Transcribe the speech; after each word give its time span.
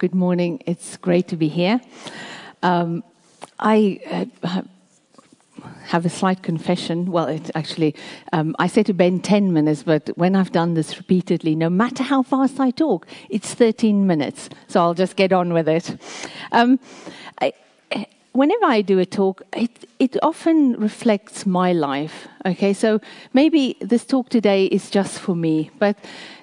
Good 0.00 0.14
morning. 0.14 0.62
It's 0.64 0.96
great 0.96 1.28
to 1.28 1.36
be 1.36 1.48
here. 1.48 1.78
Um, 2.62 3.04
I 3.58 4.00
uh, 4.42 4.62
have 5.88 6.06
a 6.06 6.08
slight 6.08 6.42
confession. 6.42 7.12
Well, 7.12 7.26
it 7.26 7.50
actually, 7.54 7.94
um, 8.32 8.56
I 8.58 8.66
say 8.66 8.82
to 8.84 8.94
Ben 8.94 9.20
10 9.20 9.52
minutes, 9.52 9.82
but 9.82 10.08
when 10.16 10.36
I've 10.36 10.52
done 10.52 10.72
this 10.72 10.96
repeatedly, 10.96 11.54
no 11.54 11.68
matter 11.68 12.02
how 12.02 12.22
fast 12.22 12.58
I 12.58 12.70
talk, 12.70 13.06
it's 13.28 13.52
13 13.52 14.06
minutes. 14.06 14.48
So 14.68 14.80
I'll 14.80 14.94
just 14.94 15.16
get 15.16 15.34
on 15.34 15.52
with 15.52 15.68
it. 15.68 15.94
Um, 16.50 16.80
I, 17.42 17.52
whenever 18.32 18.64
I 18.64 18.82
do 18.82 18.98
a 18.98 19.06
talk, 19.06 19.42
it, 19.52 19.88
it 19.98 20.16
often 20.22 20.74
reflects 20.74 21.46
my 21.46 21.72
life. 21.72 22.28
Okay, 22.46 22.72
so 22.72 23.00
maybe 23.32 23.76
this 23.80 24.04
talk 24.04 24.28
today 24.28 24.66
is 24.66 24.90
just 24.90 25.18
for 25.18 25.34
me, 25.34 25.70
but 25.78 25.96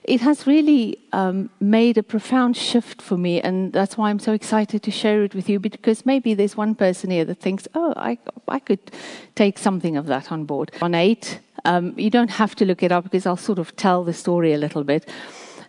it 0.03 0.21
has 0.21 0.45
really 0.45 0.99
um, 1.13 1.49
made 1.59 1.97
a 1.97 2.03
profound 2.03 2.55
shift 2.55 3.01
for 3.01 3.17
me, 3.17 3.41
and 3.41 3.73
that's 3.73 3.97
why 3.97 4.09
I'm 4.09 4.19
so 4.19 4.33
excited 4.33 4.83
to 4.83 4.91
share 4.91 5.23
it 5.23 5.33
with 5.33 5.49
you. 5.49 5.59
Because 5.59 6.05
maybe 6.05 6.33
there's 6.33 6.55
one 6.55 6.75
person 6.75 7.09
here 7.09 7.25
that 7.25 7.39
thinks, 7.39 7.67
"Oh, 7.73 7.93
I, 7.95 8.17
I 8.47 8.59
could 8.59 8.91
take 9.35 9.57
something 9.57 9.97
of 9.97 10.05
that 10.07 10.31
on 10.31 10.45
board." 10.45 10.71
John 10.79 10.93
eight, 10.93 11.39
um, 11.65 11.93
you 11.97 12.09
don't 12.09 12.31
have 12.31 12.55
to 12.55 12.65
look 12.65 12.83
it 12.83 12.91
up 12.91 13.05
because 13.05 13.25
I'll 13.25 13.37
sort 13.37 13.59
of 13.59 13.75
tell 13.75 14.03
the 14.03 14.13
story 14.13 14.53
a 14.53 14.57
little 14.57 14.83
bit. 14.83 15.09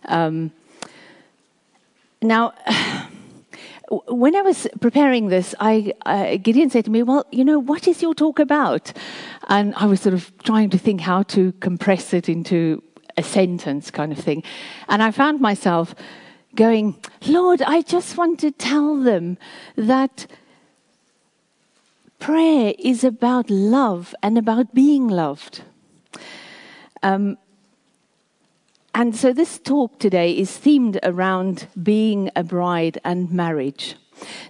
Um, 0.05 0.51
now. 2.21 2.53
when 4.07 4.35
I 4.35 4.41
was 4.41 4.67
preparing 4.81 5.29
this, 5.29 5.55
I, 5.59 5.93
uh, 6.05 6.37
Gideon 6.37 6.69
said 6.69 6.85
to 6.85 6.91
me, 6.91 7.03
Well, 7.03 7.25
you 7.31 7.43
know, 7.43 7.59
what 7.59 7.87
is 7.87 8.01
your 8.01 8.13
talk 8.13 8.39
about? 8.39 8.93
And 9.47 9.73
I 9.75 9.85
was 9.85 10.01
sort 10.01 10.13
of 10.13 10.31
trying 10.43 10.69
to 10.71 10.77
think 10.77 11.01
how 11.01 11.23
to 11.23 11.51
compress 11.53 12.13
it 12.13 12.29
into 12.29 12.83
a 13.17 13.23
sentence 13.23 13.91
kind 13.91 14.11
of 14.11 14.19
thing. 14.19 14.43
And 14.87 15.01
I 15.01 15.11
found 15.11 15.41
myself 15.41 15.95
going, 16.55 16.95
Lord, 17.27 17.61
I 17.61 17.81
just 17.81 18.17
want 18.17 18.39
to 18.39 18.51
tell 18.51 18.95
them 18.97 19.37
that 19.75 20.27
prayer 22.19 22.73
is 22.77 23.03
about 23.03 23.49
love 23.49 24.13
and 24.21 24.37
about 24.37 24.73
being 24.73 25.07
loved. 25.07 25.61
Um, 27.01 27.37
and 28.99 29.15
so 29.15 29.31
this 29.31 29.59
talk 29.59 29.97
today 29.97 30.33
is 30.33 30.49
themed 30.57 30.99
around 31.03 31.67
being 31.81 32.29
a 32.35 32.43
bride 32.43 32.99
and 33.05 33.31
marriage. 33.31 33.95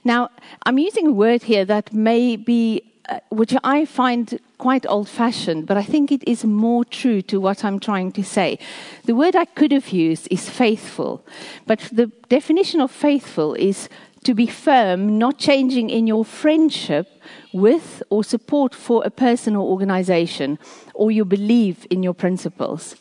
Now, 0.03 0.30
I'm 0.66 0.80
using 0.80 1.06
a 1.06 1.11
word 1.11 1.44
here 1.44 1.66
that 1.66 1.94
may 1.94 2.36
be 2.36 2.81
uh, 3.08 3.19
which 3.30 3.53
I 3.64 3.86
find 3.86 4.39
quite 4.58 4.88
old 4.88 5.08
fashioned, 5.08 5.67
but 5.67 5.78
I 5.78 5.83
think 5.83 6.11
it 6.11 6.28
is 6.28 6.44
more 6.45 6.83
true 6.83 7.22
to 7.22 7.39
what 7.39 7.64
I'm 7.64 7.80
trying 7.80 8.11
to 8.14 8.23
say. 8.23 8.58
The 9.06 9.14
word 9.14 9.36
I 9.36 9.45
could 9.45 9.72
have 9.72 9.89
used 9.89 10.28
is 10.31 10.50
faithful, 10.50 11.23
but 11.67 11.81
the 11.91 12.08
definition 12.28 12.81
of 12.81 12.89
faithful 12.89 13.53
is 13.53 13.88
to 14.23 14.34
be 14.34 14.47
firm, 14.47 15.17
not 15.17 15.38
changing 15.38 15.89
in 15.89 16.08
your 16.08 16.25
friendship 16.25 17.08
with 17.53 18.03
or 18.09 18.23
support 18.23 18.75
for 18.75 19.03
a 19.06 19.09
person 19.09 19.56
or 19.56 19.69
organization, 19.69 20.59
or 20.94 21.11
you 21.11 21.23
believe 21.23 21.86
in 21.89 22.03
your 22.03 22.13
principles. 22.13 22.95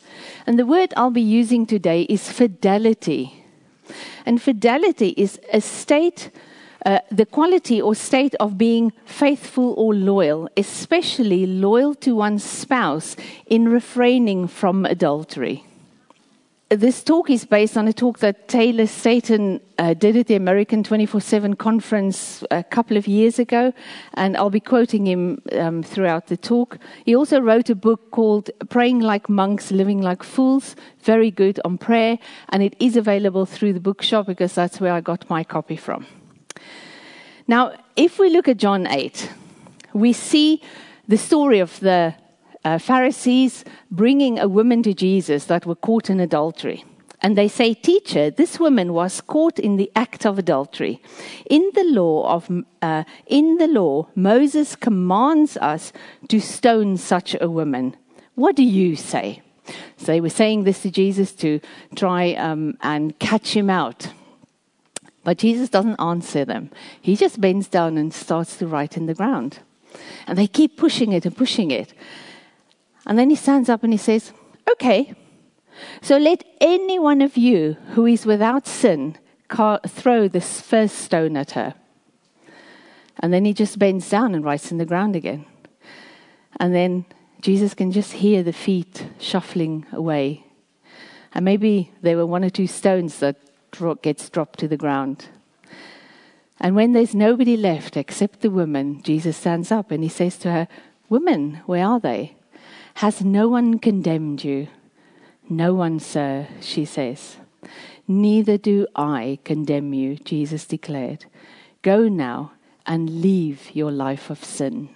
And 0.45 0.57
the 0.57 0.65
word 0.65 0.93
I'll 0.95 1.11
be 1.11 1.21
using 1.21 1.65
today 1.65 2.03
is 2.03 2.31
fidelity. 2.31 3.43
And 4.25 4.41
fidelity 4.41 5.09
is 5.17 5.39
a 5.51 5.61
state 5.61 6.31
uh, 6.85 6.99
the 7.11 7.25
quality 7.25 7.81
or 7.81 7.93
state 7.93 8.35
of 8.39 8.57
being 8.57 8.93
faithful 9.05 9.73
or 9.77 9.93
loyal, 9.93 10.49
especially 10.55 11.45
loyal 11.45 11.93
to 11.93 12.15
one's 12.15 12.43
spouse 12.43 13.17
in 13.45 13.67
refraining 13.67 14.47
from 14.47 14.85
adultery. 14.85 15.65
This 16.69 17.03
talk 17.03 17.31
is 17.31 17.45
based 17.45 17.77
on 17.77 17.87
a 17.87 17.93
talk 17.93 18.19
that 18.19 18.47
Tyler 18.47 18.85
Staton 18.85 19.59
uh, 19.79 19.95
did 19.95 20.15
at 20.15 20.27
the 20.27 20.35
American 20.35 20.83
24 20.83 21.19
7 21.19 21.55
conference 21.55 22.43
a 22.51 22.63
couple 22.63 22.95
of 22.95 23.07
years 23.07 23.39
ago, 23.39 23.73
and 24.13 24.37
I'll 24.37 24.51
be 24.51 24.59
quoting 24.59 25.07
him 25.07 25.41
um, 25.53 25.81
throughout 25.81 26.27
the 26.27 26.37
talk. 26.37 26.77
He 27.05 27.15
also 27.15 27.41
wrote 27.41 27.71
a 27.71 27.75
book 27.75 28.11
called 28.11 28.51
Praying 28.69 28.99
Like 28.99 29.29
Monks, 29.29 29.71
Living 29.71 29.99
Like 30.03 30.21
Fools, 30.21 30.75
very 31.01 31.31
good 31.31 31.59
on 31.65 31.79
prayer, 31.79 32.19
and 32.49 32.61
it 32.61 32.75
is 32.79 32.95
available 32.95 33.47
through 33.47 33.73
the 33.73 33.79
bookshop 33.79 34.27
because 34.27 34.53
that's 34.53 34.79
where 34.79 34.93
I 34.93 35.01
got 35.01 35.27
my 35.27 35.43
copy 35.43 35.75
from. 35.75 36.05
Now, 37.47 37.73
if 37.95 38.19
we 38.19 38.29
look 38.29 38.47
at 38.47 38.57
John 38.57 38.85
8, 38.85 39.31
we 39.93 40.13
see 40.13 40.61
the 41.07 41.17
story 41.17 41.57
of 41.61 41.79
the 41.79 42.13
uh, 42.63 42.77
Pharisees 42.77 43.63
bringing 43.89 44.39
a 44.39 44.47
woman 44.47 44.83
to 44.83 44.93
Jesus 44.93 45.45
that 45.45 45.65
were 45.65 45.75
caught 45.75 46.09
in 46.09 46.19
adultery. 46.19 46.83
And 47.21 47.37
they 47.37 47.47
say, 47.47 47.73
Teacher, 47.73 48.29
this 48.29 48.59
woman 48.59 48.93
was 48.93 49.21
caught 49.21 49.59
in 49.59 49.75
the 49.75 49.91
act 49.95 50.25
of 50.25 50.39
adultery. 50.39 51.01
In 51.49 51.69
the 51.73 51.83
law 51.83 52.33
of 52.33 52.49
uh, 52.81 53.03
in 53.27 53.57
the 53.57 53.67
law, 53.67 54.07
Moses 54.15 54.75
commands 54.75 55.57
us 55.57 55.91
to 56.29 56.39
stone 56.39 56.95
such 56.97 57.35
a 57.41 57.49
woman. 57.49 57.95
What 58.35 58.55
do 58.55 58.63
you 58.63 58.95
say? 58.95 59.41
So 59.97 60.05
they 60.05 60.21
were 60.21 60.29
saying 60.29 60.63
this 60.63 60.81
to 60.83 60.91
Jesus 60.91 61.33
to 61.33 61.59
try 61.95 62.33
um, 62.33 62.77
and 62.81 63.17
catch 63.19 63.55
him 63.55 63.69
out. 63.69 64.13
But 65.23 65.37
Jesus 65.37 65.69
doesn't 65.69 65.99
answer 65.99 66.45
them. 66.45 66.71
He 67.01 67.15
just 67.15 67.41
bends 67.41 67.67
down 67.67 67.97
and 67.97 68.13
starts 68.13 68.57
to 68.57 68.67
write 68.67 68.95
in 68.95 69.05
the 69.05 69.13
ground. 69.13 69.59
And 70.25 70.37
they 70.37 70.47
keep 70.47 70.77
pushing 70.77 71.11
it 71.11 71.25
and 71.25 71.35
pushing 71.35 71.71
it. 71.71 71.93
And 73.09 73.17
then 73.17 73.31
he 73.31 73.35
stands 73.35 73.69
up 73.69 73.83
and 73.83 73.91
he 73.91 73.97
says, 73.97 74.31
Okay, 74.71 75.15
so 75.99 76.17
let 76.17 76.43
any 76.61 76.99
one 76.99 77.21
of 77.23 77.37
you 77.37 77.75
who 77.93 78.05
is 78.05 78.23
without 78.23 78.67
sin 78.67 79.17
throw 79.49 80.27
this 80.27 80.61
first 80.61 80.95
stone 80.95 81.35
at 81.35 81.51
her. 81.51 81.73
And 83.19 83.33
then 83.33 83.45
he 83.45 83.53
just 83.53 83.79
bends 83.79 84.07
down 84.07 84.35
and 84.35 84.45
writes 84.45 84.71
in 84.71 84.77
the 84.77 84.85
ground 84.85 85.15
again. 85.15 85.45
And 86.59 86.75
then 86.75 87.05
Jesus 87.41 87.73
can 87.73 87.91
just 87.91 88.13
hear 88.13 88.43
the 88.43 88.53
feet 88.53 89.07
shuffling 89.17 89.87
away. 89.91 90.45
And 91.33 91.43
maybe 91.43 91.91
there 92.03 92.15
were 92.15 92.27
one 92.27 92.45
or 92.45 92.51
two 92.51 92.67
stones 92.67 93.17
that 93.19 93.37
gets 94.03 94.29
dropped 94.29 94.59
to 94.59 94.67
the 94.67 94.77
ground. 94.77 95.29
And 96.59 96.75
when 96.75 96.91
there's 96.91 97.15
nobody 97.15 97.57
left 97.57 97.97
except 97.97 98.41
the 98.41 98.51
woman, 98.51 99.01
Jesus 99.01 99.35
stands 99.35 99.71
up 99.71 99.89
and 99.89 100.03
he 100.03 100.09
says 100.09 100.37
to 100.39 100.51
her, 100.51 100.67
Woman, 101.09 101.61
where 101.65 101.85
are 101.85 101.99
they? 101.99 102.35
Has 102.95 103.23
no 103.23 103.47
one 103.47 103.79
condemned 103.79 104.43
you? 104.43 104.67
No 105.49 105.73
one, 105.73 105.99
sir, 105.99 106.47
she 106.61 106.85
says. 106.85 107.37
Neither 108.07 108.57
do 108.57 108.87
I 108.95 109.39
condemn 109.43 109.93
you, 109.93 110.15
Jesus 110.15 110.65
declared. 110.65 111.25
Go 111.81 112.07
now 112.07 112.53
and 112.85 113.21
leave 113.21 113.71
your 113.73 113.91
life 113.91 114.29
of 114.29 114.43
sin. 114.43 114.89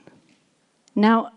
Now, 0.96 1.32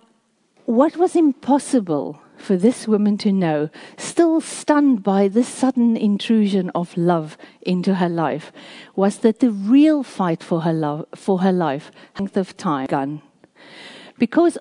what 0.65 0.97
was 0.97 1.15
impossible 1.15 2.21
for 2.37 2.57
this 2.57 2.87
woman 2.87 3.17
to 3.19 3.33
know, 3.33 3.71
still 3.97 4.41
stunned 4.41 5.03
by 5.03 5.29
this 5.29 5.49
sudden 5.49 5.97
intrusion 5.97 6.71
of 6.75 6.97
love 6.97 7.39
into 7.63 7.95
her 7.97 8.09
life, 8.09 8.53
was 8.95 9.19
that 9.19 9.41
the 9.41 9.51
real 9.51 10.03
fight 10.03 10.43
for 10.43 10.63
her 10.63 10.73
love 10.73 11.07
for 11.15 11.41
her 11.41 11.53
life, 11.53 11.91
length 12.19 12.37
of 12.37 12.57
time, 12.57 12.87
gone. 12.87 13.23
Because 14.19 14.57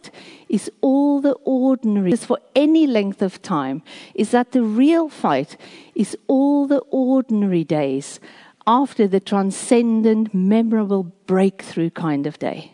is 0.50 0.70
all 0.82 1.22
the 1.22 1.34
ordinary 1.46 2.16
for 2.16 2.40
any 2.56 2.86
length 2.88 3.22
of 3.22 3.42
time, 3.42 3.84
is 4.14 4.32
that 4.32 4.52
the 4.52 4.64
real 4.64 5.10
fight 5.10 5.58
is 5.96 6.18
all 6.28 6.68
the 6.68 6.80
ordinary 6.92 7.64
days 7.64 8.20
after 8.68 9.08
the 9.08 9.20
transcendent, 9.20 10.34
memorable 10.34 11.04
breakthrough 11.26 11.90
kind 11.90 12.28
of 12.28 12.40
day. 12.40 12.74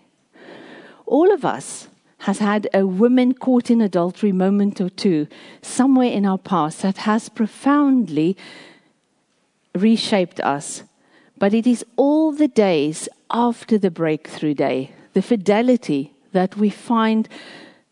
All 1.05 1.31
of 1.31 1.45
us 1.45 1.87
has 2.19 2.39
had 2.39 2.69
a 2.73 2.85
woman 2.85 3.33
caught 3.33 3.69
in 3.69 3.81
adultery 3.81 4.31
moment 4.31 4.79
or 4.79 4.89
two 4.89 5.27
somewhere 5.61 6.09
in 6.09 6.25
our 6.25 6.37
past 6.37 6.81
that 6.83 6.97
has 6.97 7.29
profoundly 7.29 8.37
reshaped 9.75 10.39
us. 10.39 10.83
But 11.37 11.53
it 11.53 11.65
is 11.65 11.83
all 11.95 12.31
the 12.31 12.47
days 12.47 13.09
after 13.31 13.77
the 13.77 13.91
breakthrough 13.91 14.53
day, 14.53 14.91
the 15.13 15.21
fidelity 15.21 16.13
that 16.31 16.57
we 16.57 16.69
find 16.69 17.27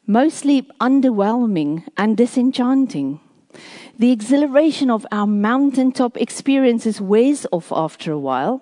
mostly 0.05 0.63
underwhelming 0.79 1.83
and 1.97 2.17
disenchanting. 2.17 3.19
The 3.97 4.11
exhilaration 4.11 4.89
of 4.89 5.05
our 5.11 5.27
mountaintop 5.27 6.17
experiences 6.17 7.01
wears 7.01 7.45
off 7.51 7.71
after 7.71 8.11
a 8.11 8.19
while. 8.19 8.61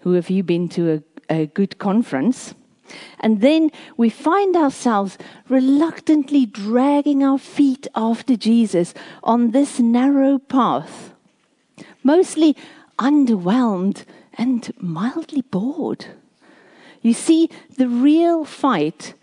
Who 0.00 0.12
have 0.12 0.30
you 0.30 0.42
been 0.42 0.68
to 0.70 1.02
a, 1.28 1.34
a 1.34 1.46
good 1.46 1.78
conference? 1.78 2.54
And 3.20 3.40
then 3.40 3.70
we 3.96 4.10
find 4.10 4.54
ourselves 4.56 5.18
reluctantly 5.48 6.46
dragging 6.46 7.22
our 7.24 7.38
feet 7.38 7.86
after 7.94 8.36
Jesus 8.36 8.94
on 9.22 9.50
this 9.50 9.80
narrow 9.80 10.38
path, 10.38 11.12
mostly 12.04 12.56
underwhelmed 12.98 14.04
and 14.34 14.72
mildly 14.78 15.42
bored. 15.42 16.06
You 17.06 17.12
see, 17.12 17.50
the 17.76 17.86
real 17.86 18.44
fight 18.44 19.14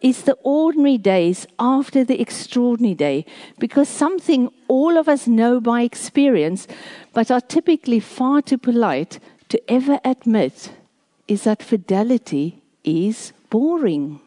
is 0.00 0.22
the 0.22 0.36
ordinary 0.42 0.98
days 0.98 1.46
after 1.56 2.02
the 2.02 2.20
extraordinary 2.20 2.96
day, 2.96 3.26
because 3.60 3.88
something 3.88 4.50
all 4.66 4.98
of 4.98 5.08
us 5.08 5.28
know 5.28 5.60
by 5.60 5.82
experience, 5.82 6.66
but 7.12 7.30
are 7.30 7.40
typically 7.40 8.00
far 8.00 8.42
too 8.42 8.58
polite 8.58 9.20
to 9.50 9.62
ever 9.70 10.00
admit 10.04 10.72
is 11.28 11.44
that 11.44 11.62
fidelity 11.62 12.60
is 12.82 13.32
boring. 13.50 14.18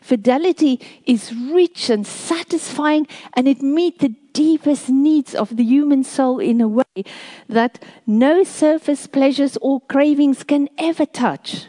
Fidelity 0.00 0.80
is 1.04 1.34
rich 1.34 1.90
and 1.90 2.06
satisfying, 2.06 3.06
and 3.34 3.46
it 3.46 3.60
meets 3.60 3.98
the 3.98 4.14
deepest 4.32 4.88
needs 4.88 5.34
of 5.34 5.54
the 5.54 5.64
human 5.64 6.02
soul 6.02 6.38
in 6.38 6.62
a 6.62 6.68
way 6.68 7.04
that 7.46 7.84
no 8.06 8.42
surface 8.42 9.06
pleasures 9.06 9.58
or 9.60 9.82
cravings 9.82 10.44
can 10.44 10.70
ever 10.78 11.04
touch. 11.04 11.66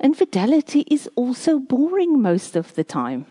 And 0.00 0.16
fidelity 0.16 0.84
is 0.90 1.08
also 1.14 1.58
boring 1.58 2.20
most 2.20 2.56
of 2.56 2.74
the 2.74 2.84
time. 2.84 3.26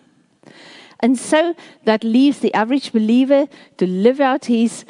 And 1.00 1.18
so 1.18 1.56
that 1.86 2.04
leaves 2.04 2.40
the 2.40 2.54
average 2.54 2.92
believer 2.92 3.48
to 3.78 3.88
live 3.88 4.20
out 4.20 4.46
his 4.46 4.86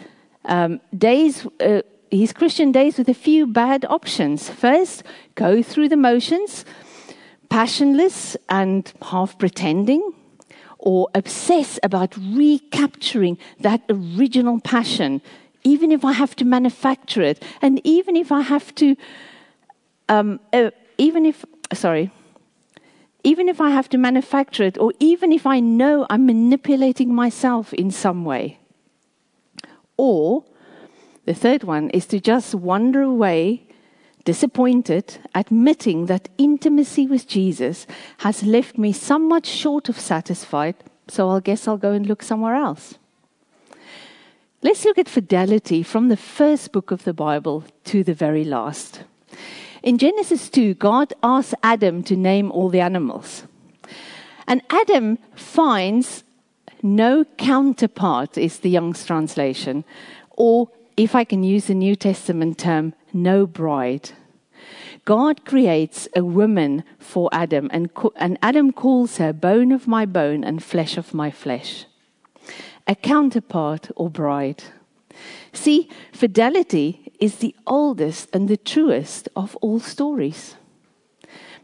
um, 0.45 0.81
days, 0.97 1.47
uh, 1.59 1.81
his 2.11 2.33
Christian 2.33 2.71
days, 2.71 2.97
with 2.97 3.09
a 3.09 3.13
few 3.13 3.47
bad 3.47 3.85
options. 3.89 4.49
First, 4.49 5.03
go 5.35 5.61
through 5.61 5.89
the 5.89 5.97
motions, 5.97 6.65
passionless 7.49 8.35
and 8.49 8.91
half 9.01 9.37
pretending, 9.37 10.13
or 10.79 11.09
obsess 11.13 11.79
about 11.83 12.15
recapturing 12.17 13.37
that 13.59 13.81
original 13.89 14.59
passion, 14.61 15.21
even 15.63 15.91
if 15.91 16.03
I 16.03 16.13
have 16.13 16.35
to 16.37 16.45
manufacture 16.45 17.21
it, 17.21 17.43
and 17.61 17.81
even 17.83 18.15
if 18.15 18.31
I 18.31 18.41
have 18.41 18.73
to, 18.75 18.95
um, 20.07 20.39
uh, 20.53 20.71
even 20.97 21.25
if, 21.25 21.45
sorry, 21.73 22.11
even 23.23 23.49
if 23.49 23.59
I 23.59 23.69
have 23.69 23.89
to 23.89 23.97
manufacture 23.97 24.63
it, 24.63 24.77
or 24.77 24.93
even 24.99 25.31
if 25.31 25.45
I 25.45 25.59
know 25.59 26.05
I'm 26.09 26.25
manipulating 26.25 27.13
myself 27.13 27.73
in 27.73 27.91
some 27.91 28.25
way. 28.25 28.59
Or 29.97 30.45
the 31.25 31.33
third 31.33 31.63
one 31.63 31.89
is 31.89 32.05
to 32.07 32.19
just 32.19 32.55
wander 32.55 33.01
away, 33.01 33.67
disappointed, 34.23 35.17
admitting 35.35 36.05
that 36.05 36.29
intimacy 36.37 37.05
with 37.05 37.27
Jesus 37.27 37.85
has 38.19 38.43
left 38.43 38.77
me 38.77 38.93
somewhat 38.93 39.45
short 39.45 39.89
of 39.89 39.99
satisfied, 39.99 40.75
so 41.07 41.29
I 41.29 41.39
guess 41.41 41.67
I'll 41.67 41.77
go 41.77 41.91
and 41.91 42.05
look 42.05 42.23
somewhere 42.23 42.55
else. 42.55 42.95
Let's 44.61 44.83
look 44.85 44.97
at 44.97 45.07
fidelity 45.07 45.83
from 45.83 46.09
the 46.09 46.17
first 46.17 46.71
book 46.71 46.91
of 46.91 47.03
the 47.03 47.13
Bible 47.13 47.63
to 47.85 48.03
the 48.03 48.13
very 48.13 48.43
last. 48.43 49.03
In 49.81 49.97
Genesis 49.97 50.49
2, 50.49 50.73
God 50.73 51.13
asks 51.23 51.53
Adam 51.63 52.03
to 52.03 52.15
name 52.15 52.51
all 52.51 52.69
the 52.69 52.81
animals. 52.81 53.43
And 54.47 54.61
Adam 54.69 55.19
finds 55.35 56.23
no 56.81 57.23
counterpart, 57.37 58.37
is 58.37 58.59
the 58.59 58.69
Young's 58.69 59.05
translation, 59.05 59.83
or 60.31 60.69
if 60.97 61.15
I 61.15 61.23
can 61.23 61.43
use 61.43 61.67
the 61.67 61.75
New 61.75 61.95
Testament 61.95 62.57
term, 62.57 62.93
no 63.13 63.45
bride. 63.45 64.11
God 65.05 65.45
creates 65.45 66.07
a 66.15 66.23
woman 66.23 66.83
for 66.97 67.29
Adam, 67.31 67.69
and, 67.71 67.89
and 68.15 68.37
Adam 68.41 68.71
calls 68.71 69.17
her 69.17 69.33
bone 69.33 69.71
of 69.71 69.87
my 69.87 70.05
bone 70.05 70.43
and 70.43 70.63
flesh 70.63 70.97
of 70.97 71.13
my 71.13 71.31
flesh. 71.31 71.85
A 72.87 72.95
counterpart 72.95 73.89
or 73.95 74.09
bride. 74.09 74.63
See, 75.53 75.89
fidelity 76.11 77.11
is 77.19 77.37
the 77.37 77.55
oldest 77.67 78.29
and 78.33 78.47
the 78.47 78.57
truest 78.57 79.29
of 79.35 79.55
all 79.57 79.79
stories. 79.79 80.55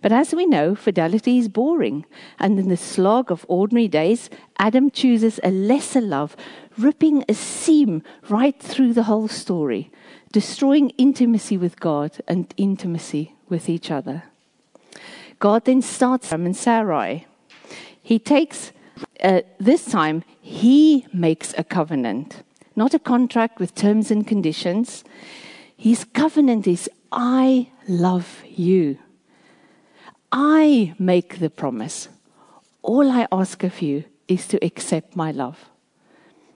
But 0.01 0.11
as 0.11 0.35
we 0.35 0.45
know, 0.45 0.75
fidelity 0.75 1.39
is 1.39 1.47
boring, 1.47 2.05
and 2.37 2.59
in 2.59 2.69
the 2.69 2.77
slog 2.77 3.31
of 3.31 3.45
ordinary 3.47 3.87
days, 3.87 4.29
Adam 4.59 4.91
chooses 4.91 5.39
a 5.43 5.49
lesser 5.49 6.01
love, 6.01 6.35
ripping 6.77 7.23
a 7.27 7.33
seam 7.33 8.03
right 8.29 8.59
through 8.59 8.93
the 8.93 9.03
whole 9.03 9.27
story, 9.27 9.91
destroying 10.31 10.91
intimacy 10.91 11.57
with 11.57 11.79
God 11.79 12.21
and 12.27 12.53
intimacy 12.55 13.33
with 13.49 13.67
each 13.67 13.89
other. 13.89 14.23
God 15.39 15.65
then 15.65 15.81
starts 15.81 16.27
Abram 16.27 16.45
and 16.45 16.55
Sarai. 16.55 17.25
He 18.01 18.19
takes, 18.19 18.71
uh, 19.23 19.41
this 19.59 19.85
time, 19.85 20.23
he 20.39 21.07
makes 21.11 21.55
a 21.57 21.63
covenant 21.63 22.43
not 22.75 22.93
a 22.93 22.99
contract 22.99 23.59
with 23.59 23.75
terms 23.75 24.11
and 24.11 24.27
conditions. 24.27 25.03
His 25.77 26.03
covenant 26.03 26.67
is 26.67 26.89
I 27.11 27.69
love 27.87 28.43
you. 28.47 28.97
I 30.31 30.93
make 30.99 31.39
the 31.39 31.49
promise. 31.49 32.09
All 32.81 33.09
I 33.11 33.27
ask 33.31 33.63
of 33.63 33.81
you 33.81 34.03
is 34.27 34.47
to 34.47 34.63
accept 34.63 35.15
my 35.15 35.31
love. 35.31 35.69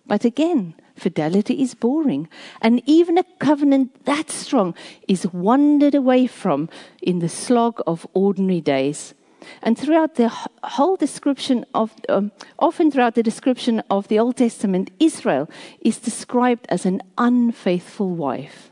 But 0.06 0.26
again, 0.26 0.74
fidelity 0.96 1.62
is 1.62 1.76
boring. 1.76 2.28
And 2.62 2.82
even 2.86 3.18
a 3.18 3.24
covenant 3.40 4.06
that 4.06 4.30
strong 4.30 4.76
is 5.08 5.32
wandered 5.32 5.96
away 5.96 6.28
from 6.28 6.70
in 7.02 7.20
the 7.20 7.30
slog 7.30 7.82
of 7.86 8.08
ordinary 8.14 8.62
days 8.62 9.14
and 9.62 9.78
throughout 9.78 10.16
the 10.16 10.30
whole 10.64 10.96
description 10.96 11.66
of, 11.74 11.94
um, 12.08 12.32
often 12.58 12.92
throughout 12.92 13.16
the 13.16 13.24
description 13.24 13.82
of 13.90 14.08
the 14.08 14.20
Old 14.20 14.38
Testament, 14.38 14.92
Israel 15.00 15.50
is 15.82 16.00
described 16.00 16.66
as 16.70 16.86
an 16.86 17.02
unfaithful 17.18 18.10
wife. 18.10 18.72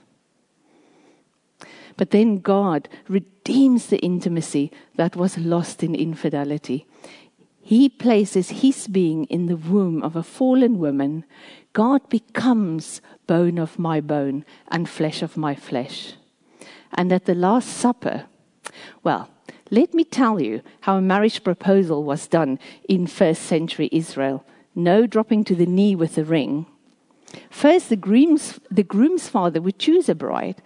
But 1.97 2.12
then 2.12 2.38
God 2.38 2.88
redeems 3.07 3.88
the 3.88 3.97
intimacy 4.00 4.71
that 4.95 5.15
was 5.15 5.38
lost 5.38 5.83
in 5.83 5.95
infidelity. 5.95 6.85
He 7.62 7.89
places 7.89 8.62
his 8.62 8.88
being 8.88 9.25
in 9.25 9.47
the 9.47 9.57
womb 9.57 10.01
of 10.01 10.15
a 10.15 10.24
fallen 10.24 10.79
woman. 10.79 11.25
God 11.74 12.07
becomes 12.07 13.01
bone 13.25 13.57
of 13.57 13.77
my 13.77 14.00
bone 14.00 14.45
and 14.69 14.88
flesh 14.88 15.21
of 15.21 15.35
my 15.35 15.53
flesh. 15.53 16.13
And 16.94 17.12
at 17.12 17.25
the 17.25 17.35
Last 17.35 17.68
Supper, 17.68 18.27
well, 19.03 19.29
let 19.69 19.94
me 19.94 20.04
tell 20.04 20.40
you 20.40 20.62
how 20.81 20.98
a 20.98 21.02
marriage 21.02 21.44
proposal 21.44 22.04
was 22.04 22.28
done 22.28 22.60
in 22.88 23.08
first 23.08 23.44
century 23.44 23.90
Israel. 23.92 24.46
No 24.75 25.08
dropping 25.08 25.44
to 25.46 25.56
the 25.56 25.66
knee 25.66 25.96
with 25.96 26.18
a 26.18 26.24
ring. 26.24 26.66
First, 27.50 27.90
the 27.90 27.96
groom's, 27.96 28.60
the 28.72 28.84
groom's 28.84 29.28
father 29.28 29.62
would 29.62 29.80
choose 29.80 30.08
a 30.08 30.16
bride, 30.16 30.62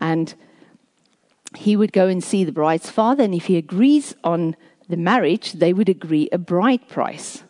and 0.00 0.34
he 1.56 1.76
would 1.76 1.92
go 1.92 2.08
and 2.08 2.22
see 2.22 2.44
the 2.44 2.52
bride's 2.52 2.90
father, 2.90 3.24
and 3.24 3.34
if 3.34 3.46
he 3.46 3.56
agrees 3.56 4.14
on 4.22 4.56
the 4.88 4.96
marriage, 4.96 5.52
they 5.52 5.72
would 5.72 5.88
agree 5.88 6.28
a 6.32 6.38
bride 6.38 6.86
price. 6.88 7.42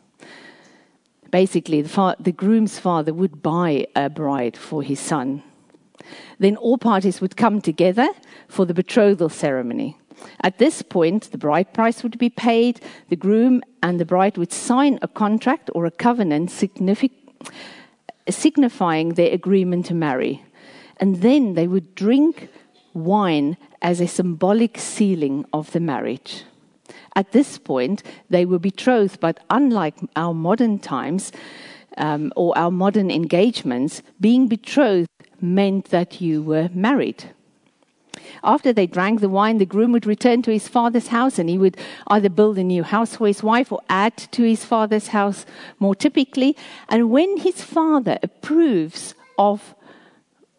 Basically, 1.30 1.82
the, 1.82 1.88
fa- 1.88 2.16
the 2.20 2.32
groom's 2.32 2.78
father 2.78 3.12
would 3.12 3.42
buy 3.42 3.86
a 3.96 4.08
bride 4.08 4.56
for 4.56 4.82
his 4.82 5.00
son. 5.00 5.42
Then 6.38 6.56
all 6.56 6.78
parties 6.78 7.20
would 7.20 7.36
come 7.36 7.60
together 7.60 8.08
for 8.48 8.64
the 8.64 8.74
betrothal 8.74 9.28
ceremony. 9.28 9.98
At 10.42 10.58
this 10.58 10.82
point, 10.82 11.30
the 11.30 11.38
bride 11.38 11.72
price 11.72 12.02
would 12.02 12.18
be 12.18 12.30
paid, 12.30 12.80
the 13.08 13.16
groom 13.16 13.62
and 13.82 14.00
the 14.00 14.04
bride 14.04 14.36
would 14.38 14.52
sign 14.52 14.98
a 15.02 15.08
contract 15.08 15.70
or 15.74 15.86
a 15.86 15.90
covenant 15.90 16.50
signifying 18.28 19.14
their 19.14 19.32
agreement 19.32 19.86
to 19.86 19.94
marry. 19.94 20.44
And 20.98 21.16
then 21.16 21.54
they 21.54 21.66
would 21.66 21.94
drink 21.94 22.48
wine 22.94 23.56
as 23.82 24.00
a 24.00 24.08
symbolic 24.08 24.78
sealing 24.78 25.44
of 25.52 25.72
the 25.72 25.80
marriage. 25.80 26.44
At 27.14 27.32
this 27.32 27.58
point, 27.58 28.02
they 28.30 28.44
were 28.44 28.58
betrothed, 28.58 29.20
but 29.20 29.40
unlike 29.50 29.96
our 30.16 30.34
modern 30.34 30.78
times 30.78 31.32
um, 31.96 32.32
or 32.36 32.56
our 32.56 32.70
modern 32.70 33.10
engagements, 33.10 34.02
being 34.20 34.48
betrothed 34.48 35.08
meant 35.40 35.86
that 35.86 36.20
you 36.20 36.42
were 36.42 36.68
married. 36.72 37.24
After 38.42 38.72
they 38.72 38.86
drank 38.86 39.20
the 39.20 39.28
wine, 39.28 39.58
the 39.58 39.66
groom 39.66 39.92
would 39.92 40.06
return 40.06 40.42
to 40.42 40.52
his 40.52 40.68
father's 40.68 41.08
house 41.08 41.38
and 41.38 41.48
he 41.48 41.58
would 41.58 41.76
either 42.08 42.28
build 42.28 42.58
a 42.58 42.64
new 42.64 42.82
house 42.82 43.16
for 43.16 43.26
his 43.26 43.42
wife 43.42 43.72
or 43.72 43.80
add 43.88 44.16
to 44.32 44.42
his 44.42 44.64
father's 44.64 45.08
house 45.08 45.46
more 45.78 45.94
typically. 45.94 46.56
And 46.88 47.10
when 47.10 47.38
his 47.38 47.62
father 47.62 48.18
approves 48.22 49.14
of 49.38 49.74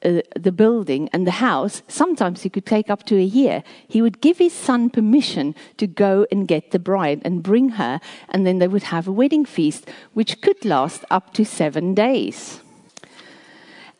uh, 0.03 0.21
the 0.35 0.51
building 0.51 1.09
and 1.11 1.25
the 1.25 1.31
house, 1.31 1.81
sometimes 1.87 2.45
it 2.45 2.53
could 2.53 2.65
take 2.65 2.89
up 2.89 3.03
to 3.03 3.17
a 3.17 3.23
year. 3.23 3.63
He 3.87 4.01
would 4.01 4.21
give 4.21 4.37
his 4.37 4.53
son 4.53 4.89
permission 4.89 5.55
to 5.77 5.87
go 5.87 6.27
and 6.31 6.47
get 6.47 6.71
the 6.71 6.79
bride 6.79 7.21
and 7.25 7.41
bring 7.41 7.69
her, 7.69 7.99
and 8.29 8.45
then 8.45 8.59
they 8.59 8.67
would 8.67 8.83
have 8.83 9.07
a 9.07 9.11
wedding 9.11 9.43
feast, 9.43 9.89
which 10.13 10.39
could 10.41 10.63
last 10.63 11.03
up 11.09 11.33
to 11.33 11.43
seven 11.43 11.95
days. 11.95 12.61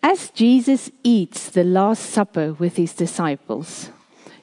As 0.03 0.29
Jesus 0.29 0.91
eats 1.03 1.49
the 1.49 1.63
Last 1.63 2.05
Supper 2.09 2.53
with 2.53 2.77
his 2.77 2.93
disciples, 2.93 3.89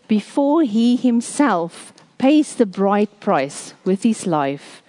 before 0.08 0.62
he 0.62 0.96
himself 0.96 1.92
pays 2.18 2.56
the 2.56 2.66
bride 2.66 3.20
price 3.20 3.74
with 3.84 4.02
his 4.02 4.26
life, 4.26 4.82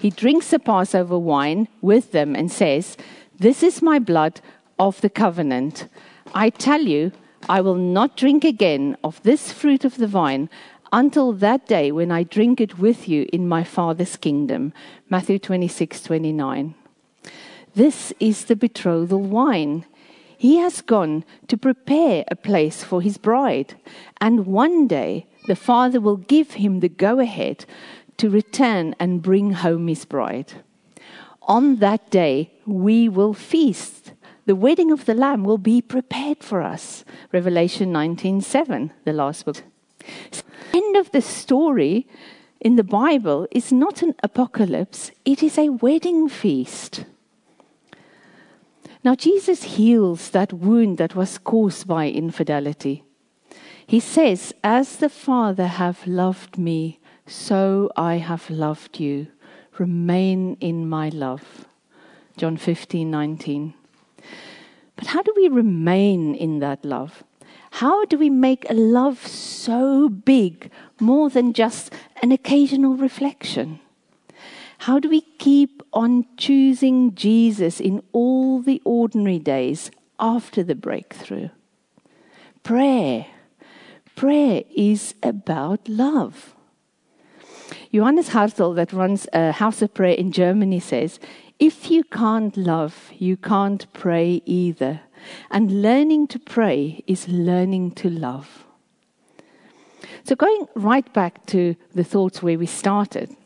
he 0.00 0.10
drinks 0.10 0.50
the 0.50 0.58
Passover 0.58 1.18
wine 1.18 1.68
with 1.80 2.12
them 2.12 2.34
and 2.34 2.50
says, 2.50 2.96
This 3.38 3.62
is 3.62 3.82
my 3.82 3.98
blood 3.98 4.40
of 4.78 5.00
the 5.00 5.10
covenant. 5.10 5.88
I 6.34 6.50
tell 6.50 6.82
you, 6.82 7.12
I 7.48 7.60
will 7.60 7.74
not 7.74 8.16
drink 8.16 8.44
again 8.44 8.96
of 9.02 9.22
this 9.22 9.52
fruit 9.52 9.84
of 9.84 9.96
the 9.96 10.06
vine 10.06 10.48
until 10.92 11.32
that 11.32 11.66
day 11.66 11.92
when 11.92 12.10
I 12.10 12.22
drink 12.22 12.60
it 12.60 12.78
with 12.78 13.08
you 13.08 13.28
in 13.32 13.48
my 13.48 13.64
Father's 13.64 14.16
kingdom. 14.16 14.72
Matthew 15.08 15.38
26 15.38 16.02
29. 16.02 16.74
This 17.74 18.12
is 18.18 18.46
the 18.46 18.56
betrothal 18.56 19.22
wine 19.22 19.84
He 20.40 20.56
has 20.56 20.80
gone 20.80 21.24
to 21.48 21.58
prepare 21.58 22.24
a 22.28 22.34
place 22.34 22.82
for 22.82 23.02
his 23.02 23.18
bride, 23.18 23.74
and 24.22 24.46
one 24.46 24.86
day 24.86 25.26
the 25.48 25.54
Father 25.54 26.00
will 26.00 26.16
give 26.16 26.52
him 26.52 26.80
the 26.80 26.88
go 26.88 27.18
ahead 27.18 27.66
to 28.16 28.30
return 28.30 28.94
and 28.98 29.20
bring 29.20 29.52
home 29.52 29.86
his 29.86 30.06
bride. 30.06 30.54
On 31.42 31.76
that 31.80 32.08
day, 32.08 32.52
we 32.64 33.06
will 33.06 33.34
feast. 33.34 34.14
The 34.46 34.56
wedding 34.56 34.90
of 34.90 35.04
the 35.04 35.12
Lamb 35.12 35.44
will 35.44 35.58
be 35.58 35.82
prepared 35.82 36.42
for 36.42 36.62
us. 36.62 37.04
Revelation 37.32 37.92
19:7, 37.92 38.92
the 39.04 39.12
last 39.12 39.44
book. 39.44 39.62
So, 40.30 40.42
end 40.72 40.96
of 40.96 41.10
the 41.10 41.20
story 41.20 42.06
in 42.60 42.76
the 42.76 42.90
Bible 43.04 43.46
is 43.50 43.72
not 43.72 44.00
an 44.00 44.14
apocalypse, 44.22 45.10
it 45.26 45.42
is 45.42 45.58
a 45.58 45.68
wedding 45.68 46.30
feast. 46.30 47.04
Now, 49.02 49.14
Jesus 49.14 49.62
heals 49.62 50.30
that 50.30 50.52
wound 50.52 50.98
that 50.98 51.14
was 51.14 51.38
caused 51.38 51.86
by 51.86 52.08
infidelity. 52.10 53.02
He 53.86 53.98
says, 53.98 54.52
As 54.62 54.96
the 54.96 55.08
Father 55.08 55.66
have 55.66 56.06
loved 56.06 56.58
me, 56.58 57.00
so 57.26 57.90
I 57.96 58.16
have 58.16 58.50
loved 58.50 59.00
you. 59.00 59.28
Remain 59.78 60.56
in 60.60 60.88
my 60.88 61.08
love. 61.08 61.66
John 62.36 62.58
15, 62.58 63.10
19. 63.10 63.74
But 64.96 65.06
how 65.06 65.22
do 65.22 65.32
we 65.34 65.48
remain 65.48 66.34
in 66.34 66.58
that 66.58 66.84
love? 66.84 67.24
How 67.70 68.04
do 68.04 68.18
we 68.18 68.28
make 68.28 68.68
a 68.68 68.74
love 68.74 69.26
so 69.26 70.08
big, 70.10 70.70
more 71.00 71.30
than 71.30 71.54
just 71.54 71.94
an 72.22 72.32
occasional 72.32 72.96
reflection? 72.96 73.80
How 74.84 74.98
do 74.98 75.10
we 75.10 75.20
keep 75.20 75.82
on 75.92 76.24
choosing 76.38 77.14
Jesus 77.14 77.80
in 77.80 78.02
all 78.12 78.62
the 78.62 78.80
ordinary 78.86 79.38
days 79.38 79.90
after 80.18 80.62
the 80.62 80.74
breakthrough? 80.74 81.50
Prayer. 82.62 83.26
Prayer 84.16 84.62
is 84.74 85.14
about 85.22 85.86
love. 85.86 86.54
Johannes 87.92 88.30
Hartl, 88.30 88.74
that 88.74 88.94
runs 88.94 89.26
a 89.34 89.52
house 89.52 89.82
of 89.82 89.92
prayer 89.92 90.14
in 90.14 90.32
Germany, 90.32 90.80
says 90.80 91.20
if 91.58 91.90
you 91.90 92.02
can't 92.02 92.56
love, 92.56 93.10
you 93.18 93.36
can't 93.36 93.86
pray 93.92 94.40
either. 94.46 95.02
And 95.50 95.82
learning 95.82 96.28
to 96.28 96.38
pray 96.38 97.04
is 97.06 97.28
learning 97.28 97.90
to 97.96 98.08
love. 98.08 98.64
So, 100.24 100.34
going 100.34 100.66
right 100.74 101.12
back 101.12 101.44
to 101.46 101.76
the 101.94 102.04
thoughts 102.04 102.42
where 102.42 102.58
we 102.58 102.64
started, 102.64 103.36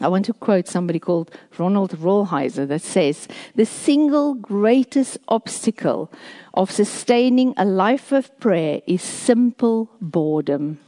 I 0.00 0.08
want 0.08 0.26
to 0.26 0.32
quote 0.32 0.68
somebody 0.68 1.00
called 1.00 1.30
Ronald 1.58 1.90
Rolheiser 1.98 2.68
that 2.68 2.82
says 2.82 3.26
the 3.56 3.66
single 3.66 4.34
greatest 4.34 5.18
obstacle 5.26 6.10
of 6.54 6.70
sustaining 6.70 7.52
a 7.56 7.64
life 7.64 8.12
of 8.12 8.38
prayer 8.38 8.80
is 8.86 9.02
simple 9.02 9.90
boredom 10.00 10.78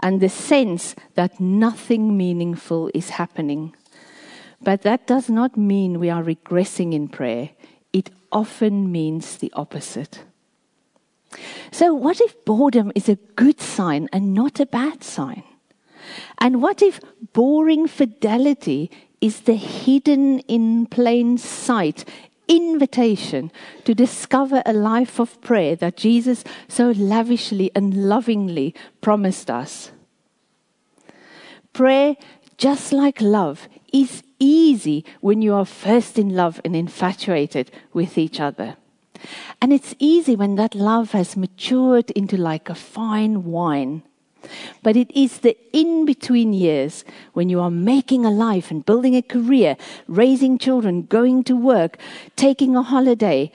and 0.00 0.20
the 0.20 0.28
sense 0.28 0.94
that 1.14 1.40
nothing 1.40 2.16
meaningful 2.16 2.90
is 2.94 3.10
happening. 3.10 3.74
But 4.60 4.82
that 4.82 5.06
does 5.06 5.28
not 5.28 5.56
mean 5.56 5.98
we 5.98 6.10
are 6.10 6.22
regressing 6.22 6.92
in 6.92 7.08
prayer, 7.08 7.50
it 7.92 8.10
often 8.30 8.90
means 8.90 9.36
the 9.36 9.52
opposite. 9.54 10.24
So, 11.70 11.94
what 11.94 12.20
if 12.20 12.44
boredom 12.44 12.92
is 12.94 13.08
a 13.08 13.18
good 13.36 13.60
sign 13.60 14.08
and 14.12 14.34
not 14.34 14.60
a 14.60 14.66
bad 14.66 15.02
sign? 15.02 15.44
And 16.38 16.62
what 16.62 16.82
if 16.82 17.00
boring 17.32 17.86
fidelity 17.86 18.90
is 19.20 19.40
the 19.40 19.54
hidden 19.54 20.40
in 20.40 20.86
plain 20.86 21.38
sight 21.38 22.04
invitation 22.48 23.50
to 23.84 23.94
discover 23.94 24.62
a 24.66 24.72
life 24.72 25.18
of 25.18 25.40
prayer 25.40 25.76
that 25.76 25.96
Jesus 25.96 26.44
so 26.68 26.90
lavishly 26.90 27.70
and 27.74 28.08
lovingly 28.08 28.74
promised 29.00 29.50
us? 29.50 29.92
Prayer, 31.72 32.16
just 32.58 32.92
like 32.92 33.20
love, 33.20 33.68
is 33.92 34.22
easy 34.38 35.04
when 35.20 35.40
you 35.40 35.54
are 35.54 35.64
first 35.64 36.18
in 36.18 36.34
love 36.34 36.60
and 36.64 36.74
infatuated 36.74 37.70
with 37.92 38.18
each 38.18 38.40
other. 38.40 38.76
And 39.60 39.72
it's 39.72 39.94
easy 39.98 40.34
when 40.34 40.56
that 40.56 40.74
love 40.74 41.12
has 41.12 41.36
matured 41.36 42.10
into 42.10 42.36
like 42.36 42.68
a 42.68 42.74
fine 42.74 43.44
wine 43.44 44.02
but 44.82 44.96
it 44.96 45.10
is 45.16 45.38
the 45.38 45.56
in 45.72 46.04
between 46.04 46.52
years 46.52 47.04
when 47.32 47.48
you 47.48 47.60
are 47.60 47.70
making 47.70 48.24
a 48.24 48.30
life 48.30 48.70
and 48.70 48.86
building 48.86 49.14
a 49.14 49.22
career, 49.22 49.76
raising 50.06 50.58
children, 50.58 51.02
going 51.02 51.44
to 51.44 51.56
work, 51.56 51.98
taking 52.36 52.76
a 52.76 52.82
holiday, 52.82 53.50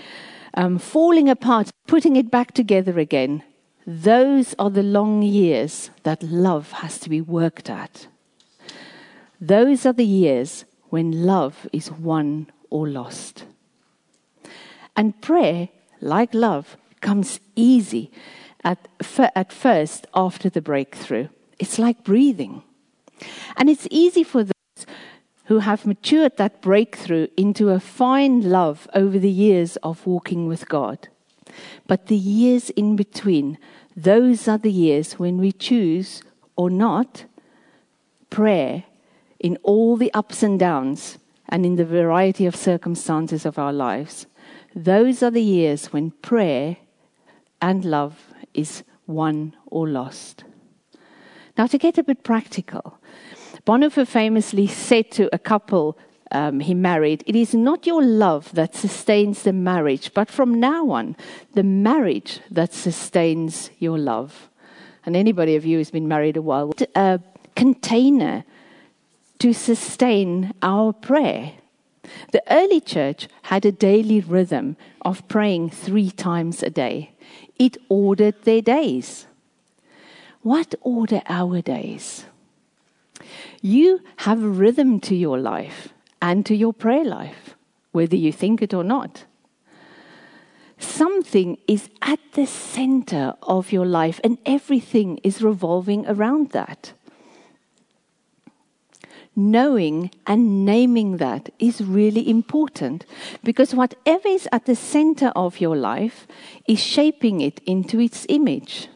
um, 0.53 0.77
falling 0.79 1.29
apart, 1.29 1.69
putting 1.87 2.15
it 2.15 2.31
back 2.31 2.53
together 2.53 2.99
again. 2.99 3.43
Those 3.85 4.53
are 4.59 4.69
the 4.69 4.83
long 4.83 5.21
years 5.21 5.91
that 6.03 6.23
love 6.23 6.71
has 6.73 6.99
to 6.99 7.09
be 7.09 7.21
worked 7.21 7.69
at. 7.69 8.07
Those 9.39 9.85
are 9.85 9.93
the 9.93 10.05
years 10.05 10.65
when 10.89 11.25
love 11.25 11.67
is 11.71 11.91
won 11.91 12.47
or 12.69 12.87
lost. 12.87 13.45
And 14.95 15.21
prayer, 15.21 15.69
like 16.01 16.33
love, 16.33 16.75
comes 17.01 17.39
easy 17.55 18.11
at, 18.67 18.89
at 19.33 19.53
first 19.53 20.07
after 20.13 20.49
the 20.49 20.61
breakthrough. 20.61 21.29
It's 21.57 21.79
like 21.79 22.03
breathing. 22.03 22.63
And 23.55 23.69
it's 23.69 23.87
easy 23.89 24.23
for 24.23 24.43
those 24.43 24.85
who 25.45 25.59
have 25.59 25.85
matured 25.85 26.35
that 26.35 26.61
breakthrough 26.61 27.27
into 27.37 27.69
a 27.69 27.79
fine 27.79 28.49
love 28.49 28.89
over 28.93 29.17
the 29.17 29.31
years 29.31 29.77
of 29.77 30.05
walking 30.05 30.47
with 30.47 30.67
God. 30.67 31.07
But 31.87 32.07
the 32.07 32.17
years 32.17 32.69
in 32.71 32.97
between, 32.97 33.57
those 33.95 34.49
are 34.49 34.57
the 34.57 34.71
years 34.71 35.13
when 35.13 35.37
we 35.37 35.53
choose 35.53 36.21
or 36.57 36.69
not 36.69 37.23
prayer 38.29 38.83
in 39.39 39.57
all 39.63 39.95
the 39.95 40.13
ups 40.13 40.43
and 40.43 40.59
downs 40.59 41.17
and 41.47 41.65
in 41.65 41.77
the 41.77 41.85
variety 41.85 42.45
of 42.45 42.55
circumstances 42.55 43.45
of 43.45 43.57
our 43.57 43.71
lives. 43.71 44.25
Those 44.75 45.23
are 45.23 45.31
the 45.31 45.41
years 45.41 45.93
when 45.93 46.11
prayer 46.11 46.77
and 47.61 47.85
love 47.85 48.26
is 48.57 48.83
won 49.05 49.55
or 49.67 49.87
lost. 49.87 50.43
Now, 51.57 51.67
to 51.67 51.77
get 51.77 51.97
a 51.97 52.03
bit 52.03 52.23
practical, 52.23 52.99
Bonhoeffer 53.65 54.05
famously 54.05 54.67
said 54.67 55.11
to 55.11 55.33
a 55.33 55.39
couple 55.39 55.97
um, 56.31 56.59
he 56.59 56.73
married, 56.73 57.23
It 57.25 57.35
is 57.35 57.53
not 57.53 57.87
your 57.87 58.03
love 58.03 58.51
that 58.53 58.75
sustains 58.75 59.43
the 59.43 59.53
marriage, 59.53 60.13
but 60.13 60.29
from 60.29 60.59
now 60.59 60.89
on, 60.89 61.15
the 61.53 61.63
marriage 61.63 62.41
that 62.51 62.73
sustains 62.73 63.69
your 63.79 63.97
love. 63.97 64.49
And 65.05 65.15
anybody 65.15 65.55
of 65.55 65.65
you 65.65 65.77
who's 65.77 65.91
been 65.91 66.07
married 66.07 66.35
a 66.35 66.41
while, 66.41 66.73
a 66.95 67.21
container 67.55 68.43
to 69.39 69.53
sustain 69.53 70.53
our 70.61 70.91
prayer. 70.91 71.53
The 72.31 72.43
early 72.49 72.81
church 72.81 73.27
had 73.43 73.65
a 73.65 73.71
daily 73.71 74.19
rhythm 74.21 74.77
of 75.01 75.27
praying 75.27 75.69
three 75.69 76.11
times 76.11 76.63
a 76.63 76.69
day 76.69 77.11
it 77.59 77.77
ordered 77.89 78.43
their 78.43 78.61
days. 78.61 79.27
What 80.41 80.75
order 80.81 81.21
our 81.27 81.61
days? 81.61 82.25
You 83.61 84.01
have 84.17 84.43
a 84.43 84.47
rhythm 84.49 84.99
to 85.01 85.15
your 85.15 85.39
life 85.39 85.89
and 86.21 86.45
to 86.45 86.55
your 86.55 86.73
prayer 86.73 87.03
life, 87.03 87.55
whether 87.91 88.15
you 88.15 88.31
think 88.31 88.61
it 88.61 88.73
or 88.73 88.83
not. 88.83 89.25
Something 90.77 91.57
is 91.67 91.89
at 92.01 92.19
the 92.33 92.45
center 92.45 93.33
of 93.41 93.71
your 93.71 93.85
life, 93.85 94.19
and 94.23 94.37
everything 94.45 95.17
is 95.23 95.41
revolving 95.41 96.05
around 96.05 96.51
that 96.51 96.93
knowing 99.37 100.09
and 100.25 100.65
naming 100.65 101.17
that 101.17 101.49
is 101.59 101.79
really 101.79 102.27
important 102.27 103.05
because 103.43 103.75
whatever 103.75 104.27
is 104.27 104.49
at 104.51 104.65
the 104.65 104.75
center 104.75 105.31
of 105.35 105.61
your 105.61 105.75
life 105.75 106.27
is 106.67 106.79
shaping 106.79 107.39
it 107.39 107.61
into 107.65 107.99
its 107.99 108.25
image. 108.29 108.87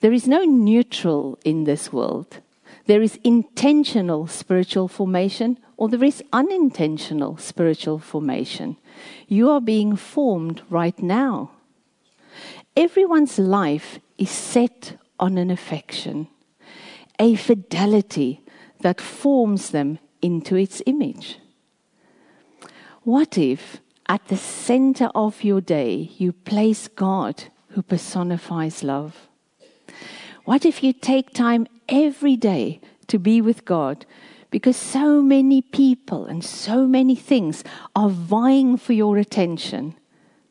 There 0.00 0.12
is 0.12 0.28
no 0.28 0.44
neutral 0.44 1.38
in 1.44 1.64
this 1.64 1.90
world. 1.92 2.40
There 2.86 3.02
is 3.02 3.18
intentional 3.24 4.26
spiritual 4.26 4.88
formation 4.88 5.58
or 5.78 5.88
there 5.88 6.04
is 6.04 6.22
unintentional 6.32 7.38
spiritual 7.38 7.98
formation. 7.98 8.76
You 9.26 9.48
are 9.50 9.60
being 9.60 9.96
formed 9.96 10.60
right 10.68 11.00
now. 11.02 11.52
Everyone's 12.76 13.38
life 13.38 14.00
is 14.18 14.30
set 14.30 14.98
on 15.18 15.38
an 15.38 15.50
affection, 15.50 16.28
a 17.18 17.34
fidelity 17.34 18.42
that 18.80 19.00
forms 19.00 19.70
them 19.70 19.98
into 20.22 20.56
its 20.56 20.82
image. 20.86 21.38
What 23.02 23.38
if 23.38 23.80
at 24.08 24.26
the 24.28 24.36
center 24.36 25.10
of 25.14 25.44
your 25.44 25.60
day 25.60 26.10
you 26.18 26.32
place 26.32 26.88
God 26.88 27.44
who 27.70 27.82
personifies 27.82 28.82
love? 28.82 29.28
What 30.44 30.64
if 30.64 30.82
you 30.82 30.92
take 30.92 31.32
time 31.32 31.66
every 31.88 32.36
day 32.36 32.80
to 33.08 33.18
be 33.18 33.40
with 33.40 33.64
God 33.64 34.06
because 34.50 34.76
so 34.76 35.20
many 35.20 35.60
people 35.60 36.24
and 36.24 36.44
so 36.44 36.86
many 36.86 37.14
things 37.14 37.64
are 37.94 38.08
vying 38.08 38.76
for 38.76 38.94
your 38.94 39.18
attention, 39.18 39.94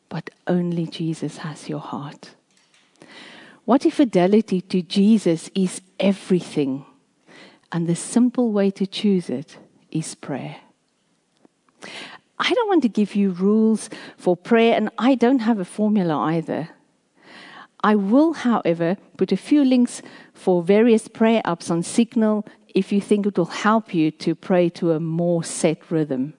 but 0.08 0.30
only 0.46 0.86
Jesus 0.86 1.38
has 1.38 1.68
your 1.68 1.80
heart? 1.80 2.30
What 3.64 3.84
if 3.84 3.94
fidelity 3.94 4.60
to 4.62 4.82
Jesus 4.82 5.50
is 5.54 5.82
everything? 6.00 6.86
And 7.70 7.86
the 7.86 7.96
simple 7.96 8.52
way 8.52 8.70
to 8.72 8.86
choose 8.86 9.28
it 9.28 9.58
is 9.90 10.14
prayer. 10.14 10.56
I 12.38 12.52
don't 12.54 12.68
want 12.68 12.82
to 12.82 12.88
give 12.88 13.14
you 13.14 13.30
rules 13.30 13.90
for 14.16 14.36
prayer, 14.36 14.74
and 14.76 14.90
I 14.98 15.14
don't 15.14 15.40
have 15.40 15.58
a 15.58 15.64
formula 15.64 16.16
either. 16.16 16.70
I 17.82 17.94
will, 17.94 18.32
however, 18.32 18.96
put 19.16 19.32
a 19.32 19.36
few 19.36 19.64
links 19.64 20.02
for 20.34 20.62
various 20.62 21.08
prayer 21.08 21.42
apps 21.44 21.70
on 21.70 21.82
Signal 21.82 22.46
if 22.74 22.92
you 22.92 23.00
think 23.00 23.26
it 23.26 23.36
will 23.36 23.46
help 23.46 23.94
you 23.94 24.10
to 24.10 24.34
pray 24.34 24.68
to 24.70 24.92
a 24.92 25.00
more 25.00 25.44
set 25.44 25.90
rhythm. 25.90 26.34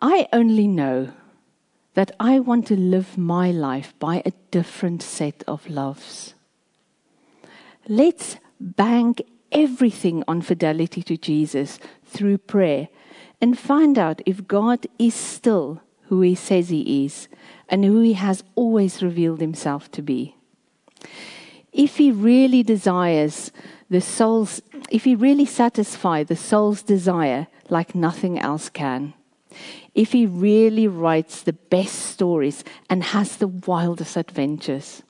I 0.00 0.28
only 0.32 0.66
know 0.66 1.12
that 1.94 2.12
I 2.18 2.40
want 2.40 2.66
to 2.66 2.76
live 2.76 3.16
my 3.16 3.50
life 3.50 3.94
by 3.98 4.22
a 4.24 4.32
different 4.50 5.02
set 5.02 5.44
of 5.46 5.68
loves. 5.68 6.34
Let's 7.88 8.36
bank 8.60 9.22
everything 9.52 10.24
on 10.26 10.42
fidelity 10.42 11.02
to 11.02 11.16
Jesus 11.16 11.78
through 12.04 12.38
prayer 12.38 12.88
and 13.40 13.58
find 13.58 13.98
out 13.98 14.20
if 14.26 14.46
God 14.46 14.86
is 14.98 15.14
still 15.14 15.80
who 16.08 16.20
he 16.20 16.34
says 16.34 16.68
he 16.68 17.04
is 17.04 17.28
and 17.68 17.84
who 17.84 18.00
he 18.00 18.14
has 18.14 18.44
always 18.54 19.02
revealed 19.02 19.40
himself 19.40 19.90
to 19.92 20.02
be. 20.02 20.36
If 21.72 21.96
he 21.96 22.10
really 22.10 22.62
desires 22.62 23.50
the 23.90 24.00
soul's, 24.00 24.62
if 24.90 25.04
he 25.04 25.14
really 25.14 25.46
satisfies 25.46 26.26
the 26.28 26.36
soul's 26.36 26.82
desire 26.82 27.46
like 27.68 27.94
nothing 27.94 28.38
else 28.38 28.68
can, 28.68 29.14
if 29.94 30.12
he 30.12 30.26
really 30.26 30.88
writes 30.88 31.42
the 31.42 31.52
best 31.52 31.94
stories 31.94 32.64
and 32.90 33.02
has 33.02 33.36
the 33.36 33.48
wildest 33.48 34.16
adventures, 34.16 35.02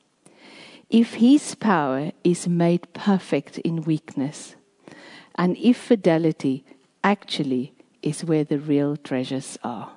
if 0.91 1.15
his 1.15 1.55
power 1.55 2.13
is 2.23 2.47
made 2.47 2.93
perfect 2.93 3.59
in 3.59 3.83
weakness, 3.83 4.55
and 5.35 5.57
if 5.57 5.77
fidelity 5.77 6.65
actually 7.03 7.75
is 8.03 8.25
where 8.25 8.45
the 8.45 8.59
real 8.59 8.97
treasures 8.97 9.59
are. 9.65 9.94